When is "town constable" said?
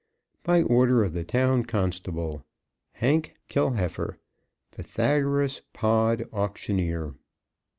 1.23-2.43